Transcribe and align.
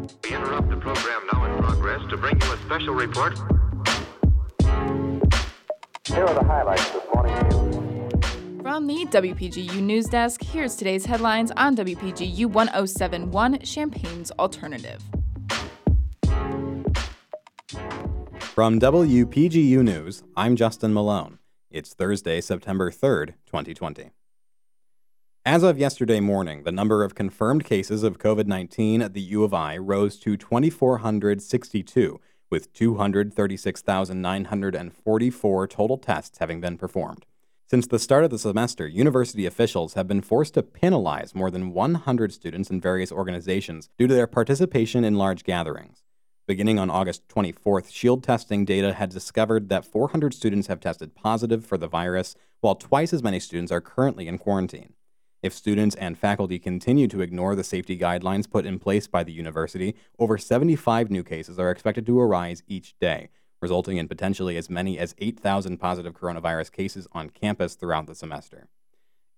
We 0.00 0.34
interrupt 0.34 0.70
the 0.70 0.76
program 0.76 1.26
now 1.32 1.44
in 1.44 1.62
progress 1.62 2.00
to 2.08 2.16
bring 2.16 2.40
you 2.40 2.52
a 2.52 2.56
special 2.58 2.94
report. 2.94 3.38
Here 6.06 6.24
are 6.24 6.34
the 6.34 6.44
highlights 6.44 6.90
this 6.90 7.02
morning's 7.14 7.54
news. 7.54 8.62
From 8.62 8.86
the 8.86 9.06
WPGU 9.06 9.80
News 9.82 10.06
Desk, 10.06 10.42
here's 10.42 10.76
today's 10.76 11.04
headlines 11.04 11.50
on 11.52 11.76
WPGU 11.76 12.46
1071 12.46 13.60
Champaign's 13.60 14.30
Alternative. 14.32 15.02
From 18.40 18.80
WPGU 18.80 19.82
News, 19.82 20.22
I'm 20.36 20.56
Justin 20.56 20.94
Malone. 20.94 21.38
It's 21.70 21.94
Thursday, 21.94 22.40
September 22.40 22.90
3rd, 22.90 23.34
2020. 23.46 24.10
As 25.46 25.62
of 25.62 25.78
yesterday 25.78 26.20
morning, 26.20 26.64
the 26.64 26.72
number 26.72 27.02
of 27.02 27.14
confirmed 27.14 27.64
cases 27.64 28.02
of 28.02 28.18
COVID 28.18 28.46
19 28.46 29.00
at 29.00 29.14
the 29.14 29.22
U 29.22 29.42
of 29.42 29.54
I 29.54 29.78
rose 29.78 30.18
to 30.18 30.36
2,462, 30.36 32.20
with 32.50 32.70
236,944 32.74 35.66
total 35.66 35.96
tests 35.96 36.36
having 36.36 36.60
been 36.60 36.76
performed. 36.76 37.24
Since 37.70 37.86
the 37.86 37.98
start 37.98 38.24
of 38.24 38.30
the 38.30 38.38
semester, 38.38 38.86
university 38.86 39.46
officials 39.46 39.94
have 39.94 40.06
been 40.06 40.20
forced 40.20 40.52
to 40.54 40.62
penalize 40.62 41.34
more 41.34 41.50
than 41.50 41.72
100 41.72 42.34
students 42.34 42.68
in 42.68 42.78
various 42.78 43.10
organizations 43.10 43.88
due 43.96 44.08
to 44.08 44.14
their 44.14 44.26
participation 44.26 45.04
in 45.04 45.14
large 45.14 45.44
gatherings. 45.44 46.02
Beginning 46.46 46.78
on 46.78 46.90
August 46.90 47.26
24th, 47.28 47.90
Shield 47.90 48.22
testing 48.22 48.66
data 48.66 48.92
had 48.92 49.08
discovered 49.08 49.70
that 49.70 49.86
400 49.86 50.34
students 50.34 50.66
have 50.66 50.80
tested 50.80 51.14
positive 51.14 51.64
for 51.64 51.78
the 51.78 51.88
virus, 51.88 52.36
while 52.60 52.74
twice 52.74 53.14
as 53.14 53.22
many 53.22 53.40
students 53.40 53.72
are 53.72 53.80
currently 53.80 54.28
in 54.28 54.36
quarantine. 54.36 54.92
If 55.42 55.54
students 55.54 55.96
and 55.96 56.18
faculty 56.18 56.58
continue 56.58 57.08
to 57.08 57.22
ignore 57.22 57.54
the 57.54 57.64
safety 57.64 57.98
guidelines 57.98 58.50
put 58.50 58.66
in 58.66 58.78
place 58.78 59.06
by 59.06 59.24
the 59.24 59.32
university, 59.32 59.94
over 60.18 60.36
75 60.36 61.10
new 61.10 61.24
cases 61.24 61.58
are 61.58 61.70
expected 61.70 62.04
to 62.06 62.20
arise 62.20 62.62
each 62.68 62.94
day, 62.98 63.30
resulting 63.62 63.96
in 63.96 64.06
potentially 64.06 64.58
as 64.58 64.68
many 64.68 64.98
as 64.98 65.14
8,000 65.16 65.78
positive 65.78 66.12
coronavirus 66.12 66.72
cases 66.72 67.08
on 67.12 67.30
campus 67.30 67.74
throughout 67.74 68.06
the 68.06 68.14
semester. 68.14 68.68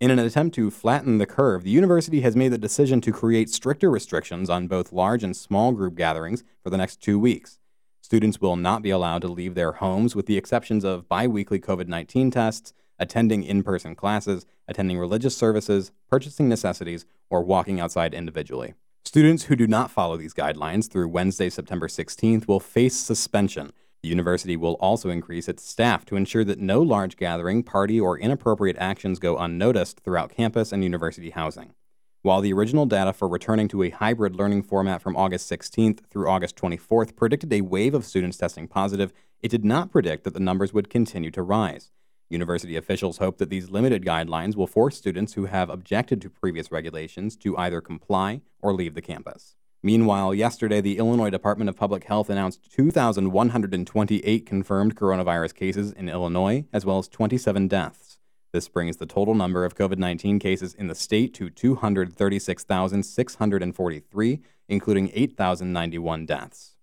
In 0.00 0.10
an 0.10 0.18
attempt 0.18 0.56
to 0.56 0.72
flatten 0.72 1.18
the 1.18 1.26
curve, 1.26 1.62
the 1.62 1.70
university 1.70 2.22
has 2.22 2.34
made 2.34 2.50
the 2.50 2.58
decision 2.58 3.00
to 3.02 3.12
create 3.12 3.48
stricter 3.48 3.88
restrictions 3.88 4.50
on 4.50 4.66
both 4.66 4.92
large 4.92 5.22
and 5.22 5.36
small 5.36 5.70
group 5.70 5.94
gatherings 5.94 6.42
for 6.64 6.70
the 6.70 6.76
next 6.76 7.00
two 7.00 7.16
weeks. 7.16 7.60
Students 8.00 8.40
will 8.40 8.56
not 8.56 8.82
be 8.82 8.90
allowed 8.90 9.22
to 9.22 9.28
leave 9.28 9.54
their 9.54 9.70
homes 9.70 10.16
with 10.16 10.26
the 10.26 10.36
exceptions 10.36 10.82
of 10.82 11.08
bi 11.08 11.28
weekly 11.28 11.60
COVID 11.60 11.86
19 11.86 12.32
tests 12.32 12.72
attending 13.02 13.42
in 13.42 13.62
person 13.62 13.94
classes, 13.94 14.46
attending 14.68 14.98
religious 14.98 15.36
services, 15.36 15.90
purchasing 16.08 16.48
necessities, 16.48 17.04
or 17.28 17.42
walking 17.42 17.80
outside 17.80 18.14
individually. 18.14 18.74
Students 19.04 19.44
who 19.44 19.56
do 19.56 19.66
not 19.66 19.90
follow 19.90 20.16
these 20.16 20.32
guidelines 20.32 20.88
through 20.88 21.08
Wednesday, 21.08 21.50
September 21.50 21.88
16th 21.88 22.46
will 22.46 22.60
face 22.60 22.94
suspension. 22.94 23.72
The 24.02 24.08
university 24.08 24.56
will 24.56 24.74
also 24.74 25.10
increase 25.10 25.48
its 25.48 25.68
staff 25.68 26.04
to 26.06 26.16
ensure 26.16 26.44
that 26.44 26.60
no 26.60 26.80
large 26.80 27.16
gathering, 27.16 27.64
party, 27.64 28.00
or 28.00 28.18
inappropriate 28.18 28.76
actions 28.78 29.18
go 29.18 29.36
unnoticed 29.36 30.00
throughout 30.00 30.30
campus 30.30 30.72
and 30.72 30.84
university 30.84 31.30
housing. 31.30 31.74
While 32.22 32.40
the 32.40 32.52
original 32.52 32.86
data 32.86 33.12
for 33.12 33.26
returning 33.26 33.66
to 33.68 33.82
a 33.82 33.90
hybrid 33.90 34.36
learning 34.36 34.62
format 34.62 35.02
from 35.02 35.16
August 35.16 35.50
16th 35.50 36.06
through 36.08 36.28
August 36.28 36.54
24th 36.56 37.16
predicted 37.16 37.52
a 37.52 37.62
wave 37.62 37.94
of 37.94 38.04
students 38.04 38.36
testing 38.36 38.68
positive, 38.68 39.12
it 39.40 39.50
did 39.50 39.64
not 39.64 39.90
predict 39.90 40.22
that 40.22 40.34
the 40.34 40.40
numbers 40.40 40.72
would 40.72 40.88
continue 40.88 41.32
to 41.32 41.42
rise. 41.42 41.90
University 42.32 42.76
officials 42.76 43.18
hope 43.18 43.38
that 43.38 43.50
these 43.50 43.70
limited 43.70 44.04
guidelines 44.04 44.56
will 44.56 44.66
force 44.66 44.96
students 44.96 45.34
who 45.34 45.44
have 45.44 45.70
objected 45.70 46.20
to 46.22 46.30
previous 46.30 46.72
regulations 46.72 47.36
to 47.36 47.56
either 47.56 47.80
comply 47.80 48.40
or 48.60 48.72
leave 48.72 48.94
the 48.94 49.02
campus. 49.02 49.54
Meanwhile, 49.84 50.32
yesterday, 50.34 50.80
the 50.80 50.98
Illinois 50.98 51.30
Department 51.30 51.68
of 51.68 51.76
Public 51.76 52.04
Health 52.04 52.30
announced 52.30 52.72
2,128 52.72 54.46
confirmed 54.46 54.94
coronavirus 54.94 55.54
cases 55.54 55.90
in 55.92 56.08
Illinois, 56.08 56.64
as 56.72 56.86
well 56.86 56.98
as 56.98 57.08
27 57.08 57.68
deaths. 57.68 58.18
This 58.52 58.68
brings 58.68 58.98
the 58.98 59.06
total 59.06 59.34
number 59.34 59.64
of 59.64 59.74
COVID 59.74 59.98
19 59.98 60.38
cases 60.38 60.74
in 60.74 60.86
the 60.86 60.94
state 60.94 61.34
to 61.34 61.50
236,643, 61.50 64.40
including 64.68 65.10
8,091 65.14 66.26
deaths. 66.26 66.76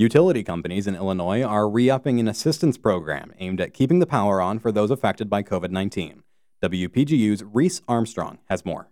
Utility 0.00 0.42
companies 0.42 0.86
in 0.86 0.96
Illinois 0.96 1.42
are 1.42 1.68
re 1.68 1.90
upping 1.90 2.20
an 2.20 2.26
assistance 2.26 2.78
program 2.78 3.34
aimed 3.38 3.60
at 3.60 3.74
keeping 3.74 3.98
the 3.98 4.06
power 4.06 4.40
on 4.40 4.58
for 4.58 4.72
those 4.72 4.90
affected 4.90 5.28
by 5.28 5.42
COVID 5.42 5.70
19. 5.70 6.22
WPGU's 6.62 7.44
Reese 7.44 7.82
Armstrong 7.86 8.38
has 8.46 8.64
more. 8.64 8.88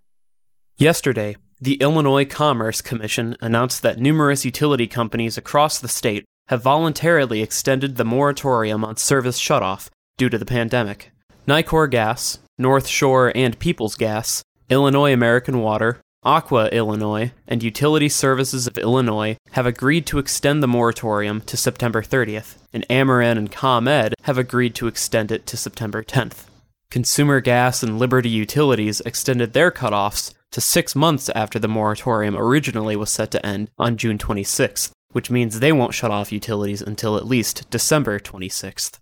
Yesterday, 0.77 1.39
the 1.59 1.77
Illinois 1.77 2.27
Commerce 2.27 2.83
Commission 2.83 3.39
announced 3.41 3.81
that 3.81 3.99
numerous 3.99 4.45
utility 4.45 4.87
companies 4.87 5.39
across 5.39 5.79
the 5.79 5.89
state 5.89 6.27
have 6.49 6.63
voluntarily 6.63 7.41
extended 7.41 7.97
the 7.97 8.05
moratorium 8.05 8.85
on 8.85 8.99
service 8.99 9.41
shutoff 9.41 9.89
due 10.19 10.29
to 10.29 10.37
the 10.37 10.45
pandemic. 10.45 11.11
Nicor 11.47 11.91
Gas, 11.91 12.39
North 12.59 12.87
Shore 12.87 13.33
and 13.35 13.59
Peoples 13.59 13.95
Gas, 13.95 14.43
Illinois 14.69 15.15
American 15.15 15.61
Water, 15.63 16.03
Aqua 16.25 16.67
Illinois 16.71 17.33
and 17.47 17.63
Utility 17.63 18.09
Services 18.09 18.67
of 18.67 18.77
Illinois 18.77 19.37
have 19.53 19.67
agreed 19.67 20.05
to 20.07 20.19
extend 20.19 20.63
the 20.63 20.69
moratorium 20.69 21.41
to 21.43 21.57
September 21.57 22.03
30th, 22.03 22.57
and 22.73 22.87
Ameren 22.89 23.39
and 23.39 23.53
ComEd 23.53 24.15
have 24.23 24.37
agreed 24.37 24.75
to 24.75 24.89
extend 24.89 25.31
it 25.31 25.47
to 25.47 25.57
September 25.57 26.03
10th. 26.03 26.47
Consumer 26.91 27.41
Gas 27.41 27.85
and 27.85 27.99
Liberty 28.01 28.31
Utilities 28.31 29.01
extended 29.03 29.53
their 29.53 29.71
cutoffs 29.71 30.35
to 30.51 30.61
six 30.61 30.97
months 30.97 31.29
after 31.37 31.59
the 31.59 31.69
moratorium 31.69 32.37
originally 32.37 32.97
was 32.97 33.11
set 33.11 33.31
to 33.31 33.47
end 33.47 33.71
on 33.79 33.97
June 33.97 34.19
26th, 34.19 34.91
which 35.13 35.31
means 35.31 35.61
they 35.61 35.73
won't 35.73 35.95
shut 35.95 36.11
off 36.11 36.33
utilities 36.33 36.83
until 36.83 37.17
at 37.17 37.27
least 37.27 37.71
December 37.71 38.19
26th. 38.19 38.99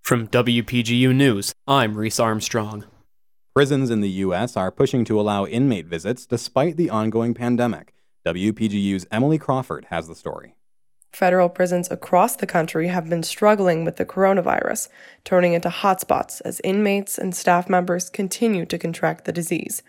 From 0.00 0.28
WPGU 0.28 1.14
News, 1.14 1.54
I'm 1.66 1.96
Reese 1.96 2.20
Armstrong. 2.20 2.84
Prisons 3.54 3.88
in 3.88 4.00
the 4.00 4.10
U.S. 4.10 4.56
are 4.56 4.72
pushing 4.72 5.04
to 5.04 5.20
allow 5.20 5.46
inmate 5.46 5.86
visits 5.86 6.26
despite 6.26 6.76
the 6.76 6.90
ongoing 6.90 7.34
pandemic. 7.34 7.94
WPGU's 8.26 9.06
Emily 9.12 9.38
Crawford 9.38 9.86
has 9.90 10.08
the 10.08 10.16
story. 10.16 10.56
Federal 11.12 11.48
prisons 11.48 11.88
across 11.88 12.34
the 12.34 12.48
country 12.48 12.88
have 12.88 13.08
been 13.08 13.22
struggling 13.22 13.84
with 13.84 13.94
the 13.94 14.04
coronavirus, 14.04 14.88
turning 15.22 15.52
into 15.52 15.68
hotspots 15.68 16.42
as 16.44 16.60
inmates 16.64 17.16
and 17.16 17.32
staff 17.32 17.68
members 17.68 18.10
continue 18.10 18.66
to 18.66 18.76
contract 18.76 19.24
the 19.24 19.30
disease. 19.30 19.84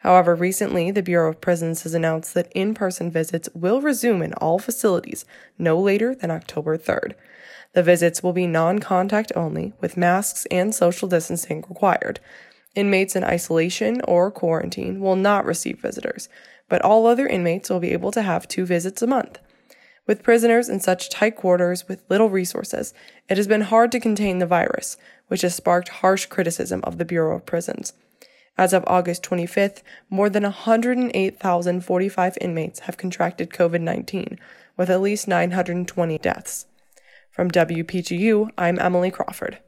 However, 0.00 0.34
recently, 0.34 0.90
the 0.90 1.00
Bureau 1.00 1.30
of 1.30 1.40
Prisons 1.40 1.84
has 1.84 1.94
announced 1.94 2.34
that 2.34 2.50
in 2.56 2.74
person 2.74 3.08
visits 3.08 3.48
will 3.54 3.80
resume 3.80 4.20
in 4.20 4.34
all 4.34 4.58
facilities 4.58 5.24
no 5.56 5.78
later 5.78 6.12
than 6.12 6.32
October 6.32 6.76
3rd. 6.76 7.12
The 7.72 7.84
visits 7.84 8.24
will 8.24 8.32
be 8.32 8.48
non 8.48 8.80
contact 8.80 9.30
only, 9.36 9.74
with 9.80 9.96
masks 9.96 10.44
and 10.50 10.74
social 10.74 11.06
distancing 11.06 11.64
required. 11.68 12.18
Inmates 12.76 13.16
in 13.16 13.24
isolation 13.24 14.02
or 14.02 14.30
quarantine 14.30 15.00
will 15.00 15.16
not 15.16 15.46
receive 15.46 15.80
visitors, 15.80 16.28
but 16.68 16.82
all 16.82 17.06
other 17.06 17.26
inmates 17.26 17.70
will 17.70 17.80
be 17.80 17.92
able 17.92 18.12
to 18.12 18.20
have 18.20 18.46
two 18.46 18.66
visits 18.66 19.00
a 19.00 19.06
month. 19.06 19.38
With 20.06 20.22
prisoners 20.22 20.68
in 20.68 20.78
such 20.78 21.08
tight 21.08 21.36
quarters 21.36 21.88
with 21.88 22.04
little 22.10 22.28
resources, 22.28 22.92
it 23.30 23.38
has 23.38 23.48
been 23.48 23.62
hard 23.62 23.90
to 23.92 23.98
contain 23.98 24.38
the 24.38 24.46
virus, 24.46 24.98
which 25.28 25.40
has 25.40 25.54
sparked 25.54 25.88
harsh 25.88 26.26
criticism 26.26 26.82
of 26.84 26.98
the 26.98 27.06
Bureau 27.06 27.34
of 27.34 27.46
Prisons. 27.46 27.94
As 28.58 28.74
of 28.74 28.84
August 28.86 29.22
25th, 29.22 29.82
more 30.08 30.28
than 30.28 30.42
108,045 30.44 32.38
inmates 32.40 32.80
have 32.80 32.96
contracted 32.98 33.50
COVID 33.50 33.80
19, 33.80 34.38
with 34.76 34.90
at 34.90 35.00
least 35.00 35.26
920 35.26 36.18
deaths. 36.18 36.66
From 37.30 37.50
WPGU, 37.50 38.50
I'm 38.56 38.78
Emily 38.78 39.10
Crawford. 39.10 39.60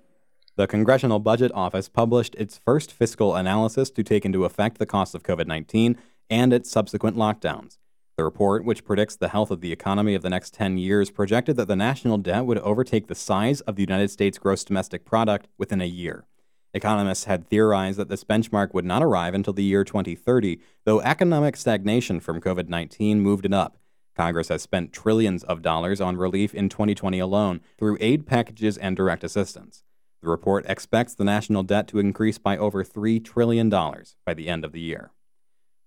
The 0.58 0.66
Congressional 0.66 1.20
Budget 1.20 1.52
Office 1.54 1.88
published 1.88 2.34
its 2.34 2.58
first 2.58 2.90
fiscal 2.90 3.36
analysis 3.36 3.92
to 3.92 4.02
take 4.02 4.24
into 4.24 4.44
effect 4.44 4.78
the 4.78 4.86
cost 4.86 5.14
of 5.14 5.22
COVID 5.22 5.46
19 5.46 5.96
and 6.28 6.52
its 6.52 6.68
subsequent 6.68 7.16
lockdowns. 7.16 7.78
The 8.16 8.24
report, 8.24 8.64
which 8.64 8.84
predicts 8.84 9.14
the 9.14 9.28
health 9.28 9.52
of 9.52 9.60
the 9.60 9.70
economy 9.70 10.16
of 10.16 10.22
the 10.22 10.30
next 10.30 10.54
10 10.54 10.76
years, 10.76 11.12
projected 11.12 11.54
that 11.58 11.68
the 11.68 11.76
national 11.76 12.18
debt 12.18 12.44
would 12.44 12.58
overtake 12.58 13.06
the 13.06 13.14
size 13.14 13.60
of 13.60 13.76
the 13.76 13.84
United 13.84 14.10
States 14.10 14.36
gross 14.36 14.64
domestic 14.64 15.04
product 15.04 15.46
within 15.58 15.80
a 15.80 15.84
year. 15.84 16.26
Economists 16.74 17.26
had 17.26 17.46
theorized 17.46 17.96
that 17.96 18.08
this 18.08 18.24
benchmark 18.24 18.74
would 18.74 18.84
not 18.84 19.00
arrive 19.00 19.34
until 19.34 19.52
the 19.52 19.62
year 19.62 19.84
2030, 19.84 20.58
though 20.84 21.00
economic 21.02 21.54
stagnation 21.56 22.18
from 22.18 22.40
COVID 22.40 22.68
19 22.68 23.20
moved 23.20 23.46
it 23.46 23.54
up. 23.54 23.78
Congress 24.16 24.48
has 24.48 24.62
spent 24.62 24.92
trillions 24.92 25.44
of 25.44 25.62
dollars 25.62 26.00
on 26.00 26.16
relief 26.16 26.52
in 26.52 26.68
2020 26.68 27.20
alone 27.20 27.60
through 27.78 27.96
aid 28.00 28.26
packages 28.26 28.76
and 28.76 28.96
direct 28.96 29.22
assistance. 29.22 29.84
The 30.20 30.28
report 30.28 30.64
expects 30.68 31.14
the 31.14 31.24
national 31.24 31.62
debt 31.62 31.86
to 31.88 32.00
increase 32.00 32.38
by 32.38 32.56
over 32.56 32.82
$3 32.82 33.24
trillion 33.24 33.68
by 33.68 34.34
the 34.34 34.48
end 34.48 34.64
of 34.64 34.72
the 34.72 34.80
year. 34.80 35.12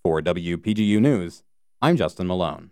For 0.04 0.22
WPGU 0.22 1.02
News, 1.02 1.44
I'm 1.82 1.98
Justin 1.98 2.28
Malone. 2.28 2.70